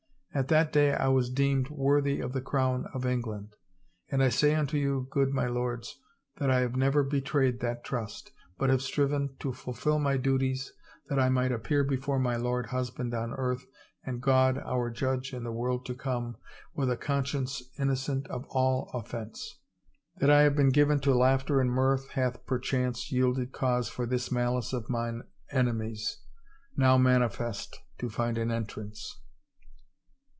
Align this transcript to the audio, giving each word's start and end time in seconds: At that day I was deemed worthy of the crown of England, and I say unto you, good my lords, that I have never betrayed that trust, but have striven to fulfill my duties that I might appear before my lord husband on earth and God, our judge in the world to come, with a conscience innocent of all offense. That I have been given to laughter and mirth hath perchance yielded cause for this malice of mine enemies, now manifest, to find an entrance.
At 0.33 0.47
that 0.47 0.71
day 0.71 0.93
I 0.95 1.09
was 1.09 1.29
deemed 1.29 1.69
worthy 1.69 2.21
of 2.21 2.31
the 2.31 2.39
crown 2.39 2.85
of 2.93 3.05
England, 3.05 3.57
and 4.09 4.23
I 4.23 4.29
say 4.29 4.55
unto 4.55 4.77
you, 4.77 5.09
good 5.11 5.31
my 5.33 5.47
lords, 5.47 5.99
that 6.37 6.49
I 6.49 6.61
have 6.61 6.73
never 6.77 7.03
betrayed 7.03 7.59
that 7.59 7.83
trust, 7.83 8.31
but 8.57 8.69
have 8.69 8.81
striven 8.81 9.35
to 9.39 9.51
fulfill 9.51 9.99
my 9.99 10.15
duties 10.15 10.71
that 11.09 11.19
I 11.19 11.27
might 11.27 11.51
appear 11.51 11.83
before 11.83 12.17
my 12.17 12.37
lord 12.37 12.67
husband 12.67 13.13
on 13.13 13.33
earth 13.33 13.65
and 14.05 14.21
God, 14.21 14.57
our 14.59 14.89
judge 14.89 15.33
in 15.33 15.43
the 15.43 15.51
world 15.51 15.85
to 15.87 15.93
come, 15.95 16.37
with 16.73 16.89
a 16.89 16.95
conscience 16.95 17.61
innocent 17.77 18.25
of 18.27 18.45
all 18.47 18.89
offense. 18.93 19.59
That 20.21 20.29
I 20.29 20.43
have 20.43 20.55
been 20.55 20.69
given 20.69 21.01
to 21.01 21.13
laughter 21.13 21.59
and 21.59 21.69
mirth 21.69 22.11
hath 22.11 22.45
perchance 22.45 23.11
yielded 23.11 23.51
cause 23.51 23.89
for 23.89 24.05
this 24.05 24.31
malice 24.31 24.71
of 24.71 24.89
mine 24.89 25.23
enemies, 25.51 26.19
now 26.77 26.97
manifest, 26.97 27.77
to 27.99 28.09
find 28.09 28.37
an 28.37 28.49
entrance. 28.49 29.17